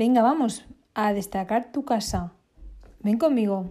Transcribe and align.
Venga, 0.00 0.22
vamos 0.22 0.64
a 0.94 1.12
destacar 1.12 1.72
tu 1.72 1.84
casa. 1.84 2.32
Ven 3.00 3.18
conmigo. 3.18 3.70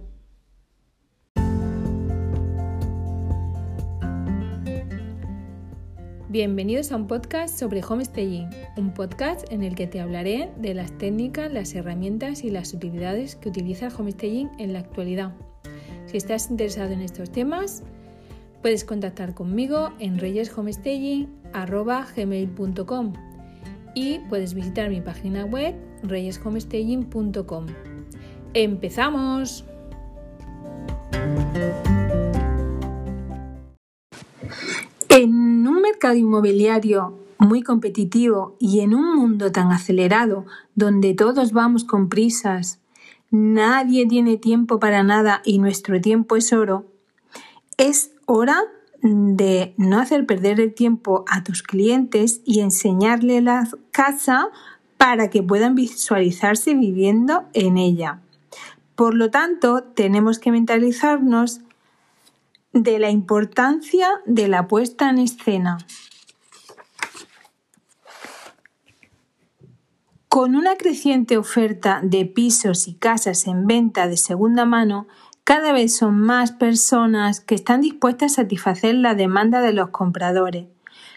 Bienvenidos 6.29 6.91
a 6.91 6.97
un 6.97 7.07
podcast 7.07 7.57
sobre 7.57 7.83
homestaging, 7.83 8.47
un 8.77 8.93
podcast 8.93 9.51
en 9.51 9.63
el 9.63 9.73
que 9.73 9.87
te 9.87 10.01
hablaré 10.01 10.51
de 10.57 10.75
las 10.75 10.95
técnicas, 10.99 11.51
las 11.51 11.73
herramientas 11.73 12.43
y 12.43 12.51
las 12.51 12.75
utilidades 12.75 13.35
que 13.35 13.49
utiliza 13.49 13.87
el 13.87 13.93
homestaging 13.97 14.51
en 14.59 14.73
la 14.73 14.81
actualidad. 14.81 15.33
Si 16.05 16.17
estás 16.17 16.51
interesado 16.51 16.91
en 16.91 17.01
estos 17.01 17.31
temas, 17.31 17.81
puedes 18.61 18.85
contactar 18.85 19.33
conmigo 19.33 19.93
en 19.97 20.19
reyeshomestaging.com 20.19 23.13
y 23.95 24.19
puedes 24.29 24.53
visitar 24.53 24.91
mi 24.91 25.01
página 25.01 25.45
web 25.45 25.88
reyeshomestaging.com. 26.03 27.65
¡Empezamos! 28.53 29.65
En 35.09 35.67
un 35.67 35.81
mercado 35.81 36.15
inmobiliario 36.15 37.17
muy 37.39 37.63
competitivo 37.63 38.55
y 38.59 38.81
en 38.81 38.93
un 38.93 39.15
mundo 39.15 39.51
tan 39.51 39.71
acelerado 39.71 40.45
donde 40.75 41.13
todos 41.13 41.51
vamos 41.51 41.83
con 41.83 42.09
prisas, 42.09 42.79
nadie 43.31 44.05
tiene 44.07 44.37
tiempo 44.37 44.79
para 44.79 45.03
nada 45.03 45.41
y 45.45 45.59
nuestro 45.59 45.99
tiempo 46.01 46.35
es 46.35 46.53
oro, 46.53 46.85
es 47.77 48.11
hora 48.25 48.61
de 49.01 49.73
no 49.77 49.99
hacer 49.99 50.25
perder 50.25 50.59
el 50.59 50.73
tiempo 50.73 51.23
a 51.29 51.43
tus 51.43 51.63
clientes 51.63 52.41
y 52.45 52.59
enseñarle 52.59 53.41
la 53.41 53.67
casa 53.91 54.49
para 54.99 55.29
que 55.29 55.41
puedan 55.41 55.75
visualizarse 55.75 56.73
viviendo 56.73 57.45
en 57.53 57.77
ella. 57.77 58.19
Por 58.95 59.13
lo 59.13 59.31
tanto, 59.31 59.81
tenemos 59.81 60.39
que 60.39 60.51
mentalizarnos 60.51 61.61
de 62.73 62.99
la 62.99 63.09
importancia 63.09 64.09
de 64.25 64.49
la 64.49 64.67
puesta 64.67 65.09
en 65.09 65.19
escena. 65.19 65.77
Con 70.27 70.57
una 70.57 70.75
creciente 70.75 71.37
oferta 71.37 72.01
de 72.03 72.25
pisos 72.25 72.89
y 72.89 72.95
casas 72.95 73.47
en 73.47 73.67
venta 73.67 74.05
de 74.09 74.17
segunda 74.17 74.65
mano, 74.65 75.07
cada 75.45 75.71
vez 75.71 75.95
son 75.95 76.19
más 76.19 76.51
personas 76.51 77.39
que 77.39 77.55
están 77.55 77.79
dispuestas 77.79 78.33
a 78.33 78.43
satisfacer 78.43 78.95
la 78.95 79.15
demanda 79.15 79.61
de 79.61 79.71
los 79.71 79.91
compradores, 79.91 80.67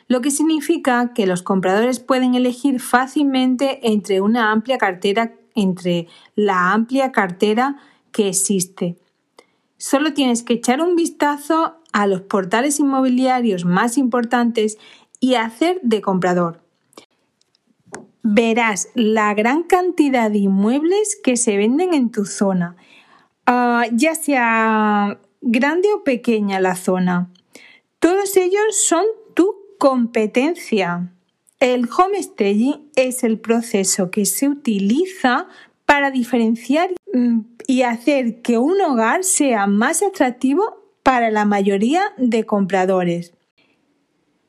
lo 0.08 0.20
que 0.20 0.30
significa 0.30 1.12
que 1.14 1.26
los 1.26 1.42
compradores 1.42 2.00
pueden 2.00 2.34
elegir 2.34 2.80
fácilmente 2.80 3.80
entre 3.92 4.20
una 4.20 4.50
amplia 4.52 4.78
cartera 4.78 5.32
entre 5.54 6.08
la 6.34 6.72
amplia 6.72 7.12
cartera 7.12 7.76
que 8.10 8.28
existe. 8.28 8.96
Solo 9.76 10.14
tienes 10.14 10.42
que 10.42 10.54
echar 10.54 10.80
un 10.80 10.96
vistazo 10.96 11.74
a 11.92 12.06
los 12.06 12.22
portales 12.22 12.80
inmobiliarios 12.80 13.66
más 13.66 13.98
importantes 13.98 14.78
y 15.20 15.34
hacer 15.34 15.78
de 15.82 16.00
comprador. 16.00 16.62
Verás 18.22 18.88
la 18.94 19.34
gran 19.34 19.64
cantidad 19.64 20.30
de 20.30 20.38
inmuebles 20.38 21.18
que 21.22 21.36
se 21.36 21.56
venden 21.56 21.92
en 21.92 22.10
tu 22.10 22.24
zona 22.24 22.76
Ah, 23.46 23.86
ya 23.92 24.14
sea 24.14 25.18
grande 25.40 25.92
o 25.92 26.04
pequeña 26.04 26.60
la 26.60 26.76
zona. 26.76 27.28
Todos 27.98 28.36
ellos 28.36 28.76
son 28.76 29.04
competencia. 29.82 31.12
El 31.58 31.88
homestaging 31.90 32.92
es 32.94 33.24
el 33.24 33.40
proceso 33.40 34.12
que 34.12 34.26
se 34.26 34.46
utiliza 34.46 35.48
para 35.86 36.12
diferenciar 36.12 36.90
mm, 37.12 37.40
y 37.66 37.82
hacer 37.82 38.42
que 38.42 38.58
un 38.58 38.80
hogar 38.80 39.24
sea 39.24 39.66
más 39.66 40.04
atractivo 40.04 40.62
para 41.02 41.32
la 41.32 41.46
mayoría 41.46 42.12
de 42.16 42.46
compradores. 42.46 43.32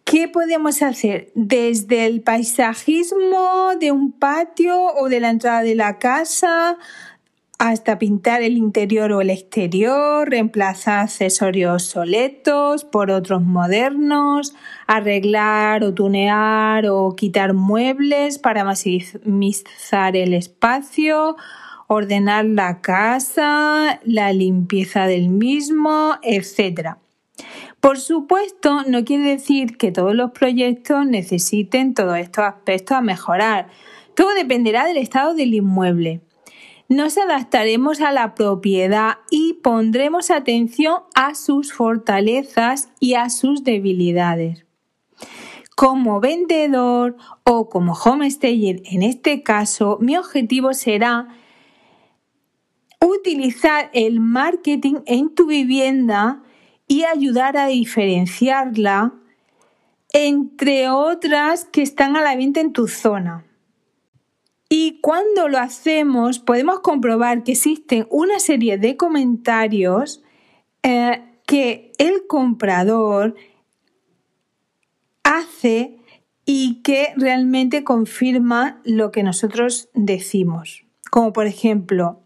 ¿Qué 0.04 0.28
podemos 0.28 0.84
hacer? 0.84 1.32
Desde 1.34 2.06
el 2.06 2.22
paisajismo 2.22 3.72
de 3.80 3.92
un 3.92 4.12
patio 4.12 4.86
o 4.86 5.10
de 5.10 5.20
la 5.20 5.32
entrada 5.32 5.64
de 5.64 5.74
la 5.74 5.98
casa, 5.98 6.78
hasta 7.64 7.98
pintar 7.98 8.42
el 8.42 8.58
interior 8.58 9.14
o 9.14 9.22
el 9.22 9.30
exterior, 9.30 10.30
reemplazar 10.30 11.00
accesorios 11.00 11.72
obsoletos 11.72 12.84
por 12.84 13.10
otros 13.10 13.42
modernos, 13.42 14.54
arreglar 14.86 15.86
o 15.86 15.94
tunear 15.94 16.88
o 16.88 17.16
quitar 17.16 17.54
muebles 17.54 18.38
para 18.38 18.66
maximizar 18.66 20.18
el 20.18 20.34
espacio, 20.34 21.38
ordenar 21.88 22.44
la 22.44 22.82
casa, 22.82 24.02
la 24.04 24.34
limpieza 24.34 25.08
del 25.08 25.30
mismo, 25.30 26.16
etc. 26.22 26.98
Por 27.80 27.98
supuesto, 27.98 28.84
no 28.90 29.06
quiere 29.06 29.24
decir 29.24 29.78
que 29.78 29.94
todos 29.94 30.14
los 30.14 30.32
proyectos 30.32 31.06
necesiten 31.06 31.94
todos 31.94 32.18
estos 32.18 32.44
aspectos 32.44 32.98
a 32.98 33.02
mejorar. 33.02 33.68
Todo 34.16 34.34
dependerá 34.36 34.86
del 34.86 34.98
estado 34.98 35.34
del 35.34 35.54
inmueble 35.54 36.20
nos 36.94 37.18
adaptaremos 37.18 38.02
a 38.02 38.12
la 38.12 38.36
propiedad 38.36 39.18
y 39.30 39.54
pondremos 39.54 40.32
atención 40.32 41.02
a 41.16 41.36
sus 41.36 41.74
fortalezas 41.74 42.90
y 43.00 43.16
a 43.16 43.30
sus 43.30 43.64
debilidades. 43.64 44.66
Como 45.76 46.20
vendedor 46.20 47.18
o 47.44 47.70
como 47.70 47.94
homestayer 47.94 48.82
en 48.86 49.02
este 49.02 49.42
caso, 49.42 49.98
mi 50.02 50.18
objetivo 50.18 50.74
será 50.74 51.28
utilizar 53.02 53.90
el 53.94 54.20
marketing 54.20 55.02
en 55.06 55.34
tu 55.34 55.48
vivienda 55.48 56.44
y 56.88 57.04
ayudar 57.06 57.58
a 57.58 57.68
diferenciarla 57.68 59.14
entre 60.14 60.90
otras 60.90 61.66
que 61.66 61.82
están 61.82 62.16
a 62.16 62.22
la 62.22 62.36
venta 62.36 62.62
en 62.62 62.72
tu 62.72 62.88
zona. 62.88 63.46
Y 64.76 64.98
cuando 65.02 65.50
lo 65.50 65.60
hacemos 65.60 66.40
podemos 66.40 66.80
comprobar 66.80 67.44
que 67.44 67.52
existen 67.52 68.08
una 68.10 68.40
serie 68.40 68.80
de 68.80 68.98
comentarios 68.98 70.24
eh, 70.82 71.22
que 71.46 71.92
el 72.00 72.26
comprador 72.26 73.36
hace 75.22 76.00
y 76.44 76.82
que 76.82 77.14
realmente 77.18 77.84
confirma 77.84 78.82
lo 78.84 79.12
que 79.12 79.22
nosotros 79.22 79.90
decimos. 79.94 80.84
Como 81.12 81.34
por 81.34 81.46
ejemplo, 81.46 82.24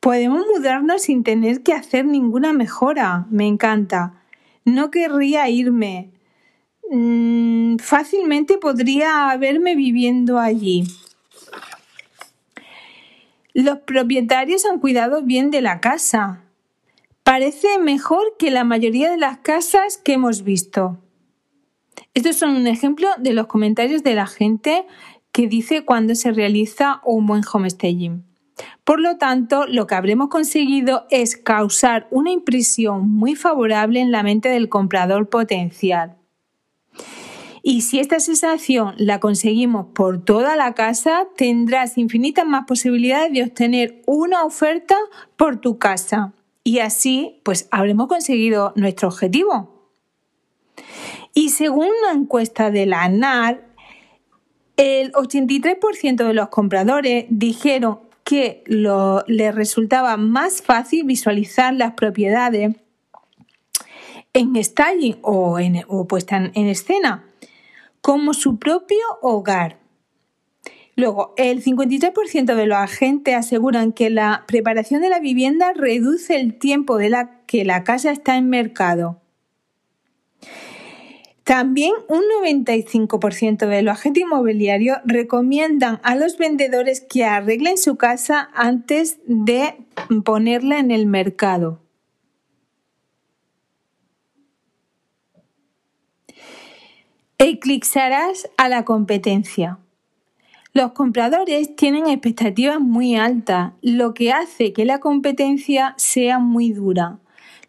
podemos 0.00 0.46
mudarnos 0.52 1.02
sin 1.02 1.22
tener 1.22 1.62
que 1.62 1.74
hacer 1.74 2.06
ninguna 2.06 2.52
mejora. 2.52 3.28
Me 3.30 3.46
encanta. 3.46 4.24
No 4.64 4.90
querría 4.90 5.48
irme. 5.48 6.10
Mm, 6.90 7.76
fácilmente 7.76 8.58
podría 8.58 9.30
haberme 9.30 9.76
viviendo 9.76 10.40
allí. 10.40 10.82
Los 13.54 13.78
propietarios 13.78 14.64
han 14.66 14.78
cuidado 14.78 15.22
bien 15.22 15.50
de 15.50 15.62
la 15.62 15.80
casa. 15.80 16.44
Parece 17.22 17.78
mejor 17.78 18.36
que 18.38 18.50
la 18.50 18.64
mayoría 18.64 19.10
de 19.10 19.16
las 19.16 19.38
casas 19.38 19.98
que 19.98 20.14
hemos 20.14 20.44
visto. 20.44 20.98
Estos 22.14 22.36
son 22.36 22.56
un 22.56 22.66
ejemplo 22.66 23.08
de 23.18 23.32
los 23.32 23.46
comentarios 23.46 24.02
de 24.02 24.14
la 24.14 24.26
gente 24.26 24.86
que 25.32 25.46
dice 25.46 25.84
cuando 25.84 26.14
se 26.14 26.32
realiza 26.32 27.00
un 27.04 27.26
buen 27.26 27.42
homestaging. 27.50 28.24
Por 28.84 29.00
lo 29.00 29.18
tanto, 29.18 29.66
lo 29.66 29.86
que 29.86 29.94
habremos 29.94 30.28
conseguido 30.28 31.06
es 31.10 31.36
causar 31.36 32.08
una 32.10 32.30
impresión 32.30 33.08
muy 33.10 33.34
favorable 33.34 34.00
en 34.00 34.10
la 34.10 34.22
mente 34.22 34.48
del 34.48 34.68
comprador 34.68 35.28
potencial. 35.28 36.16
Y 37.62 37.82
si 37.82 37.98
esta 37.98 38.20
sensación 38.20 38.94
la 38.96 39.20
conseguimos 39.20 39.86
por 39.94 40.24
toda 40.24 40.56
la 40.56 40.74
casa, 40.74 41.26
tendrás 41.36 41.98
infinitas 41.98 42.46
más 42.46 42.64
posibilidades 42.66 43.32
de 43.32 43.42
obtener 43.42 44.02
una 44.06 44.44
oferta 44.44 44.96
por 45.36 45.60
tu 45.60 45.78
casa. 45.78 46.32
Y 46.64 46.80
así, 46.80 47.40
pues 47.44 47.68
habremos 47.70 48.08
conseguido 48.08 48.72
nuestro 48.76 49.08
objetivo. 49.08 49.92
Y 51.34 51.50
según 51.50 51.86
una 51.86 52.12
encuesta 52.12 52.70
de 52.70 52.86
la 52.86 53.04
ANAR, 53.04 53.64
el 54.76 55.12
83% 55.12 56.16
de 56.16 56.34
los 56.34 56.48
compradores 56.48 57.26
dijeron 57.30 58.00
que 58.22 58.62
les 58.66 59.54
resultaba 59.54 60.16
más 60.16 60.62
fácil 60.62 61.04
visualizar 61.04 61.74
las 61.74 61.94
propiedades 61.94 62.76
en 64.34 64.62
styling 64.62 65.18
o, 65.22 65.58
en, 65.58 65.84
puesta 66.06 66.36
en 66.36 66.66
escena 66.66 67.27
como 68.00 68.34
su 68.34 68.58
propio 68.58 68.98
hogar. 69.22 69.78
Luego, 70.96 71.32
el 71.36 71.62
53% 71.62 72.56
de 72.56 72.66
los 72.66 72.76
agentes 72.76 73.36
aseguran 73.36 73.92
que 73.92 74.10
la 74.10 74.44
preparación 74.48 75.00
de 75.00 75.08
la 75.08 75.20
vivienda 75.20 75.72
reduce 75.72 76.40
el 76.40 76.58
tiempo 76.58 76.96
de 76.96 77.08
la 77.08 77.40
que 77.46 77.64
la 77.64 77.84
casa 77.84 78.10
está 78.10 78.36
en 78.36 78.48
mercado. 78.48 79.20
También 81.44 81.92
un 82.08 82.22
95% 82.44 83.68
de 83.68 83.80
los 83.82 83.94
agentes 83.94 84.24
inmobiliarios 84.24 84.98
recomiendan 85.06 85.98
a 86.02 86.14
los 86.14 86.36
vendedores 86.36 87.00
que 87.00 87.24
arreglen 87.24 87.78
su 87.78 87.96
casa 87.96 88.50
antes 88.52 89.18
de 89.24 89.76
ponerla 90.24 90.78
en 90.78 90.90
el 90.90 91.06
mercado. 91.06 91.80
Eclipsarás 97.58 98.48
a 98.56 98.68
la 98.68 98.84
competencia. 98.84 99.78
Los 100.72 100.92
compradores 100.92 101.74
tienen 101.74 102.06
expectativas 102.06 102.78
muy 102.78 103.16
altas, 103.16 103.72
lo 103.82 104.14
que 104.14 104.30
hace 104.30 104.72
que 104.72 104.84
la 104.84 105.00
competencia 105.00 105.94
sea 105.96 106.38
muy 106.38 106.70
dura. 106.70 107.18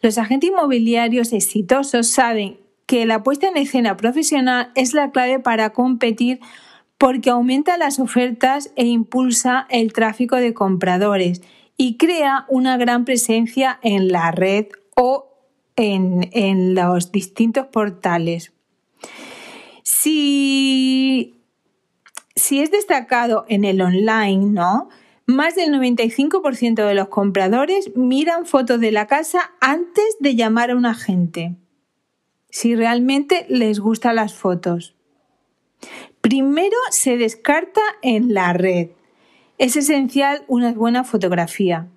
Los 0.03 0.19
agentes 0.19 0.51
inmobiliarios 0.51 1.33
exitosos 1.33 2.07
saben 2.07 2.59
que 2.85 3.07
la 3.07 3.23
puesta 3.23 3.47
en 3.47 3.57
escena 3.57 3.97
profesional 3.97 4.71
es 4.75 4.93
la 4.93 5.09
clave 5.09 5.39
para 5.39 5.71
competir 5.71 6.39
porque 6.99 7.31
aumenta 7.31 7.79
las 7.79 7.97
ofertas 7.97 8.71
e 8.75 8.85
impulsa 8.85 9.65
el 9.71 9.91
tráfico 9.91 10.35
de 10.35 10.53
compradores 10.53 11.41
y 11.77 11.97
crea 11.97 12.45
una 12.47 12.77
gran 12.77 13.05
presencia 13.05 13.79
en 13.81 14.11
la 14.11 14.29
red 14.29 14.67
o 14.95 15.29
en, 15.75 16.75
los 16.75 17.11
distintos 17.11 17.65
portales. 17.67 18.53
Si, 20.01 21.43
si 22.35 22.61
es 22.61 22.71
destacado 22.71 23.45
en 23.49 23.65
el 23.65 23.81
online, 23.81 24.51
¿no? 24.51 24.89
Más 25.25 25.55
del 25.55 25.73
95% 25.73 26.87
de 26.87 26.95
los 26.95 27.09
compradores 27.09 27.95
miran 27.95 28.45
fotos 28.45 28.79
de 28.79 28.91
la 28.91 29.07
casa 29.07 29.51
antes 29.59 30.17
de 30.19 30.35
llamar 30.35 30.71
a 30.71 30.75
un 30.75 30.85
agente 30.85 31.55
si 32.49 32.75
realmente 32.75 33.45
les 33.49 33.79
gustan 33.79 34.15
las 34.15 34.33
fotos. 34.33 34.95
Primero 36.21 36.75
se 36.91 37.17
descarta 37.17 37.81
en 38.01 38.33
la 38.33 38.53
red. 38.53 38.89
Es 39.57 39.75
esencial 39.75 40.43
una 40.47 40.73
buena 40.73 41.03
fotografía. 41.03 41.87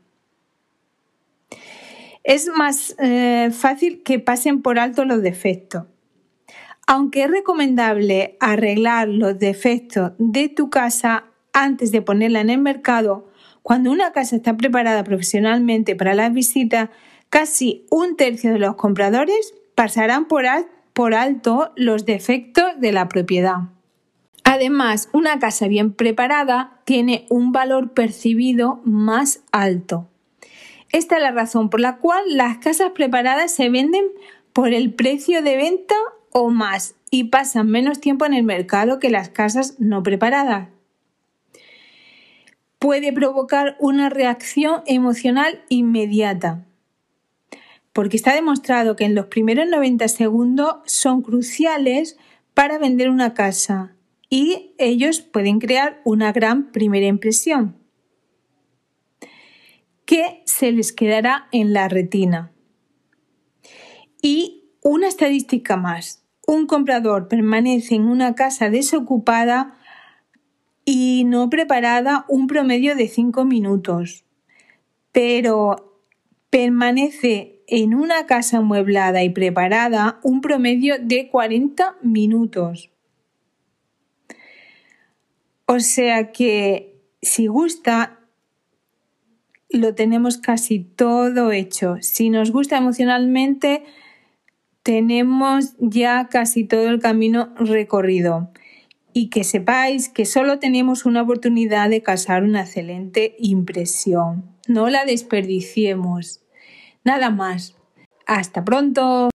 Es 2.24 2.48
más 2.48 2.94
eh, 2.98 3.50
fácil 3.52 4.02
que 4.02 4.20
pasen 4.20 4.62
por 4.62 4.78
alto 4.78 5.04
los 5.04 5.22
defectos. 5.22 5.86
Aunque 6.94 7.22
es 7.22 7.30
recomendable 7.30 8.36
arreglar 8.38 9.08
los 9.08 9.38
defectos 9.38 10.12
de 10.18 10.50
tu 10.50 10.68
casa 10.68 11.24
antes 11.54 11.90
de 11.90 12.02
ponerla 12.02 12.42
en 12.42 12.50
el 12.50 12.58
mercado, 12.58 13.30
cuando 13.62 13.90
una 13.90 14.12
casa 14.12 14.36
está 14.36 14.58
preparada 14.58 15.02
profesionalmente 15.02 15.96
para 15.96 16.12
las 16.12 16.34
visitas, 16.34 16.90
casi 17.30 17.86
un 17.88 18.16
tercio 18.16 18.52
de 18.52 18.58
los 18.58 18.74
compradores 18.74 19.54
pasarán 19.74 20.26
por, 20.28 20.44
por 20.92 21.14
alto 21.14 21.72
los 21.76 22.04
defectos 22.04 22.66
de 22.78 22.92
la 22.92 23.08
propiedad. 23.08 23.70
Además, 24.44 25.08
una 25.14 25.38
casa 25.38 25.68
bien 25.68 25.94
preparada 25.94 26.82
tiene 26.84 27.24
un 27.30 27.52
valor 27.52 27.94
percibido 27.94 28.82
más 28.84 29.42
alto. 29.50 30.10
Esta 30.92 31.16
es 31.16 31.22
la 31.22 31.30
razón 31.30 31.70
por 31.70 31.80
la 31.80 31.96
cual 31.96 32.22
las 32.26 32.58
casas 32.58 32.90
preparadas 32.90 33.50
se 33.50 33.70
venden 33.70 34.04
por 34.52 34.74
el 34.74 34.92
precio 34.92 35.40
de 35.40 35.56
venta 35.56 35.94
o 36.32 36.50
más 36.50 36.94
y 37.10 37.24
pasan 37.24 37.68
menos 37.68 38.00
tiempo 38.00 38.26
en 38.26 38.34
el 38.34 38.42
mercado 38.42 38.98
que 38.98 39.10
las 39.10 39.28
casas 39.28 39.76
no 39.78 40.02
preparadas. 40.02 40.68
Puede 42.78 43.12
provocar 43.12 43.76
una 43.78 44.08
reacción 44.08 44.82
emocional 44.86 45.62
inmediata 45.68 46.64
porque 47.92 48.16
está 48.16 48.34
demostrado 48.34 48.96
que 48.96 49.04
en 49.04 49.14
los 49.14 49.26
primeros 49.26 49.68
90 49.68 50.08
segundos 50.08 50.76
son 50.86 51.22
cruciales 51.22 52.16
para 52.54 52.78
vender 52.78 53.10
una 53.10 53.34
casa 53.34 53.94
y 54.28 54.74
ellos 54.78 55.20
pueden 55.20 55.58
crear 55.58 56.00
una 56.04 56.32
gran 56.32 56.72
primera 56.72 57.06
impresión 57.06 57.76
que 60.06 60.42
se 60.46 60.72
les 60.72 60.92
quedará 60.92 61.48
en 61.52 61.72
la 61.72 61.88
retina. 61.88 62.52
Y 64.20 64.70
una 64.82 65.08
estadística 65.08 65.76
más. 65.76 66.21
Un 66.52 66.66
comprador 66.66 67.28
permanece 67.28 67.94
en 67.94 68.02
una 68.02 68.34
casa 68.34 68.68
desocupada 68.68 69.74
y 70.84 71.24
no 71.24 71.48
preparada 71.48 72.26
un 72.28 72.46
promedio 72.46 72.94
de 72.94 73.08
5 73.08 73.46
minutos, 73.46 74.26
pero 75.12 75.98
permanece 76.50 77.62
en 77.68 77.94
una 77.94 78.26
casa 78.26 78.58
amueblada 78.58 79.22
y 79.22 79.30
preparada 79.30 80.20
un 80.22 80.42
promedio 80.42 80.96
de 81.00 81.30
40 81.30 81.96
minutos. 82.02 82.90
O 85.64 85.80
sea 85.80 86.32
que 86.32 87.00
si 87.22 87.46
gusta, 87.46 88.20
lo 89.70 89.94
tenemos 89.94 90.36
casi 90.36 90.80
todo 90.80 91.50
hecho. 91.50 91.96
Si 92.02 92.28
nos 92.28 92.50
gusta 92.50 92.76
emocionalmente, 92.76 93.84
tenemos 94.82 95.74
ya 95.78 96.28
casi 96.28 96.64
todo 96.64 96.88
el 96.88 97.00
camino 97.00 97.50
recorrido. 97.56 98.50
Y 99.14 99.28
que 99.28 99.44
sepáis 99.44 100.08
que 100.08 100.24
solo 100.24 100.58
tenemos 100.58 101.04
una 101.04 101.22
oportunidad 101.22 101.90
de 101.90 102.02
causar 102.02 102.44
una 102.44 102.62
excelente 102.62 103.36
impresión. 103.38 104.44
No 104.66 104.88
la 104.88 105.04
desperdiciemos. 105.04 106.40
Nada 107.04 107.30
más. 107.30 107.76
Hasta 108.26 108.64
pronto. 108.64 109.30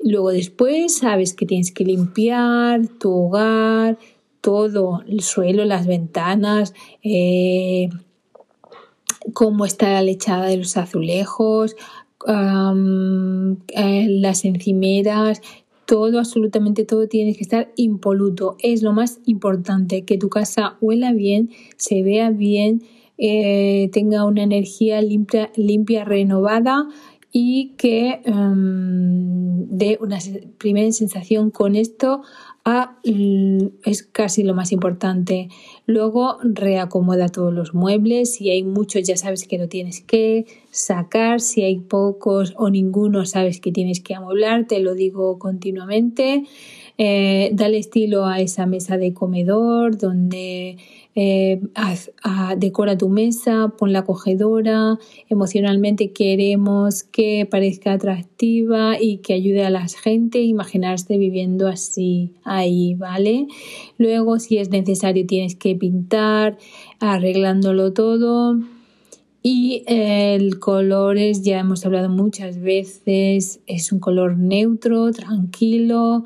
Luego 0.00 0.30
después 0.30 0.96
sabes 0.96 1.34
que 1.34 1.46
tienes 1.46 1.72
que 1.72 1.84
limpiar 1.84 2.86
tu 2.98 3.12
hogar, 3.12 3.98
todo, 4.40 5.02
el 5.08 5.20
suelo, 5.20 5.64
las 5.64 5.86
ventanas, 5.86 6.74
eh, 7.02 7.88
cómo 9.32 9.64
está 9.64 9.92
la 9.92 10.02
lechada 10.02 10.46
de 10.46 10.58
los 10.58 10.76
azulejos, 10.76 11.76
eh, 12.28 14.06
las 14.08 14.44
encimeras, 14.44 15.40
todo, 15.86 16.18
absolutamente 16.18 16.84
todo 16.84 17.08
tiene 17.08 17.34
que 17.34 17.42
estar 17.42 17.72
impoluto. 17.76 18.56
Es 18.60 18.82
lo 18.82 18.92
más 18.92 19.20
importante, 19.24 20.04
que 20.04 20.18
tu 20.18 20.28
casa 20.28 20.76
huela 20.80 21.12
bien, 21.12 21.50
se 21.76 22.02
vea 22.02 22.30
bien, 22.30 22.82
eh, 23.18 23.88
tenga 23.92 24.24
una 24.24 24.42
energía 24.42 25.00
limpia, 25.00 25.50
limpia 25.56 26.04
renovada 26.04 26.86
y 27.32 27.74
que 27.76 28.22
um, 28.26 29.66
dé 29.68 29.98
una 30.00 30.18
primera 30.58 30.90
sensación 30.92 31.50
con 31.50 31.76
esto 31.76 32.22
a, 32.64 32.96
es 33.84 34.02
casi 34.02 34.42
lo 34.42 34.54
más 34.54 34.72
importante. 34.72 35.48
Luego 35.86 36.38
reacomoda 36.42 37.28
todos 37.28 37.54
los 37.54 37.74
muebles. 37.74 38.34
Si 38.34 38.50
hay 38.50 38.64
muchos 38.64 39.04
ya 39.04 39.16
sabes 39.16 39.46
que 39.46 39.56
lo 39.56 39.68
tienes 39.68 40.00
que 40.00 40.46
sacar. 40.72 41.40
Si 41.40 41.62
hay 41.62 41.78
pocos 41.78 42.54
o 42.56 42.68
ninguno 42.68 43.24
sabes 43.24 43.60
que 43.60 43.70
tienes 43.70 44.00
que 44.00 44.14
amueblar. 44.14 44.66
Te 44.66 44.80
lo 44.80 44.94
digo 44.94 45.38
continuamente. 45.38 46.44
Eh, 46.98 47.50
dale 47.52 47.78
estilo 47.78 48.26
a 48.26 48.40
esa 48.40 48.66
mesa 48.66 48.96
de 48.96 49.14
comedor 49.14 49.98
donde 49.98 50.78
eh, 51.18 51.62
decora 52.58 52.98
tu 52.98 53.08
mesa, 53.08 53.72
pon 53.78 53.94
la 53.94 54.00
acogedora, 54.00 54.98
emocionalmente 55.30 56.12
queremos 56.12 57.04
que 57.04 57.48
parezca 57.50 57.94
atractiva 57.94 59.00
y 59.00 59.18
que 59.18 59.32
ayude 59.32 59.64
a 59.64 59.70
la 59.70 59.88
gente 59.88 60.40
a 60.40 60.42
imaginarse 60.42 61.16
viviendo 61.16 61.68
así 61.68 62.34
ahí, 62.44 62.94
¿vale? 62.96 63.46
Luego, 63.96 64.38
si 64.38 64.58
es 64.58 64.68
necesario, 64.68 65.26
tienes 65.26 65.56
que 65.56 65.74
pintar, 65.74 66.58
arreglándolo 67.00 67.94
todo. 67.94 68.60
Y 69.42 69.84
el 69.86 70.58
color 70.58 71.16
es, 71.16 71.42
ya 71.42 71.60
hemos 71.60 71.86
hablado 71.86 72.10
muchas 72.10 72.60
veces, 72.60 73.60
es 73.66 73.90
un 73.90 74.00
color 74.00 74.36
neutro, 74.36 75.10
tranquilo, 75.12 76.24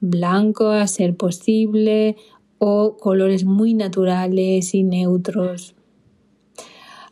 blanco 0.00 0.68
a 0.68 0.86
ser 0.88 1.16
posible 1.16 2.16
o 2.58 2.96
colores 2.96 3.44
muy 3.44 3.74
naturales 3.74 4.74
y 4.74 4.82
neutros. 4.82 5.74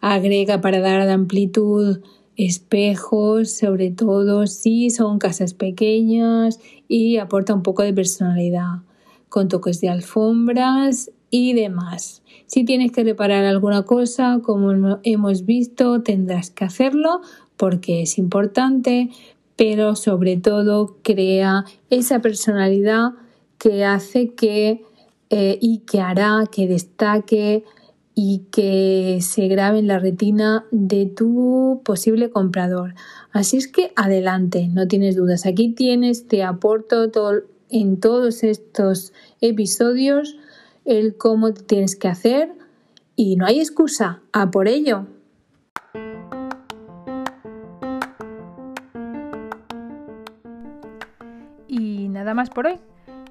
Agrega 0.01 0.61
para 0.61 0.81
dar 0.81 1.09
amplitud 1.09 2.01
espejos, 2.37 3.53
sobre 3.53 3.91
todo 3.91 4.47
si 4.47 4.91
son 4.91 5.19
casas 5.19 5.55
pequeñas 5.55 6.61
y 6.89 7.19
aporta 7.19 7.55
un 7.55 7.63
poco 7.63 7.83
de 7.83 7.95
personalidad, 7.95 8.83
con 9.29 9.49
toques 9.49 9.81
de 9.81 9.89
alfombras 9.89 11.11
y 11.31 11.55
demás. 11.55 12.23
Si 12.47 12.65
tienes 12.65 12.93
que 12.93 13.05
reparar 13.05 13.45
alguna 13.45 13.85
cosa, 13.85 14.41
como 14.43 14.99
hemos 15.03 15.45
visto, 15.45 16.03
tendrás 16.03 16.51
que 16.51 16.65
hacerlo 16.65 17.21
porque 17.57 18.03
es 18.03 18.19
importante, 18.19 19.11
pero 19.57 19.97
sobre 19.97 20.37
todo 20.37 20.99
crea 21.03 21.65
esa 21.91 22.21
personalidad 22.21 23.13
que 23.59 23.85
hace 23.85 24.35
que 24.35 24.83
eh, 25.37 25.59
y 25.61 25.79
que 25.79 26.01
hará 26.01 26.45
que 26.49 26.69
destaque 26.69 27.65
y 28.15 28.43
que 28.53 29.19
se 29.21 29.49
grabe 29.49 29.81
en 29.81 29.89
la 29.89 29.99
retina 29.99 30.65
de 30.71 31.07
tu 31.07 31.81
posible 31.85 32.31
comprador. 32.31 32.95
Así 33.33 33.57
es 33.57 33.67
que 33.67 33.93
adelante, 33.97 34.69
no 34.69 34.87
tienes 34.87 35.17
dudas. 35.17 35.45
Aquí 35.45 35.73
tienes, 35.73 36.29
te 36.29 36.45
aporto 36.45 37.11
todo, 37.11 37.43
en 37.69 37.99
todos 37.99 38.45
estos 38.45 39.13
episodios 39.41 40.37
el 40.85 41.17
cómo 41.17 41.53
tienes 41.53 41.97
que 41.97 42.07
hacer 42.07 42.53
y 43.17 43.35
no 43.35 43.45
hay 43.45 43.59
excusa, 43.59 44.21
a 44.33 44.53
por 44.53 44.69
ello. 44.69 45.09
Y 51.67 52.07
nada 52.09 52.35
más 52.35 52.51
por 52.51 52.69
hoy. 52.69 52.79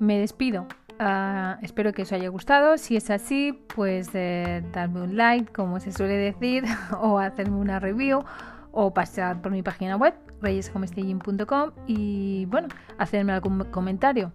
Me 0.01 0.19
despido. 0.19 0.67
Ah, 1.05 1.57
espero 1.61 1.91
que 1.91 2.03
os 2.03 2.13
haya 2.13 2.29
gustado. 2.29 2.77
Si 2.77 2.95
es 2.95 3.09
así, 3.09 3.51
pues 3.75 4.11
eh, 4.13 4.63
darme 4.71 5.01
un 5.01 5.17
like, 5.17 5.51
como 5.51 5.81
se 5.81 5.91
suele 5.91 6.15
decir, 6.15 6.63
o 7.01 7.19
hacerme 7.19 7.57
una 7.57 7.77
review, 7.77 8.23
o 8.71 8.93
pasar 8.93 9.41
por 9.41 9.51
mi 9.51 9.61
página 9.61 9.97
web, 9.97 10.13
reyeshomestaging.com, 10.41 11.71
y 11.87 12.45
bueno, 12.45 12.69
hacerme 12.97 13.33
algún 13.33 13.65
comentario. 13.65 14.31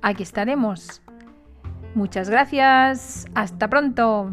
Aquí 0.00 0.22
estaremos. 0.22 1.02
Muchas 1.96 2.30
gracias. 2.30 3.26
Hasta 3.34 3.68
pronto. 3.68 4.32